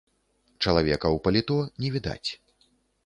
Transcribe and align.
Чалавека 0.65 1.07
ў 1.15 1.23
паліто 1.27 1.57
не 1.85 1.89
відаць. 1.97 2.29